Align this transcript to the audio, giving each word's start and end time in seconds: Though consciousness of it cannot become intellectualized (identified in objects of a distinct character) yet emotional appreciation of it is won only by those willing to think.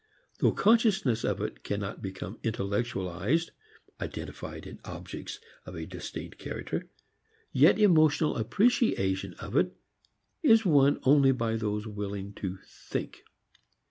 Though 0.39 0.51
consciousness 0.53 1.23
of 1.23 1.41
it 1.41 1.61
cannot 1.63 2.01
become 2.01 2.39
intellectualized 2.41 3.51
(identified 4.01 4.65
in 4.65 4.79
objects 4.83 5.37
of 5.63 5.75
a 5.75 5.85
distinct 5.85 6.39
character) 6.39 6.89
yet 7.51 7.77
emotional 7.77 8.35
appreciation 8.37 9.35
of 9.35 9.55
it 9.55 9.77
is 10.41 10.65
won 10.65 10.99
only 11.03 11.33
by 11.33 11.55
those 11.55 11.85
willing 11.85 12.33
to 12.37 12.57
think. 12.65 13.23